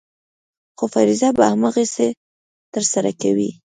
خو 0.77 0.85
فریضه 0.93 1.27
به 1.37 1.43
هماغسې 1.53 2.07
ترسره 2.73 3.11
کوې. 3.21 3.49